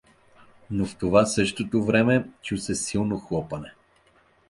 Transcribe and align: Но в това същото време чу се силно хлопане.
Но 0.71 0.85
в 0.85 0.95
това 0.97 1.25
същото 1.25 1.83
време 1.83 2.29
чу 2.43 2.57
се 2.57 2.75
силно 2.75 3.19
хлопане. 3.19 3.73